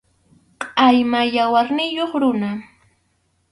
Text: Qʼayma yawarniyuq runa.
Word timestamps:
Qʼayma 0.61 1.19
yawarniyuq 1.35 2.11
runa. 2.21 2.49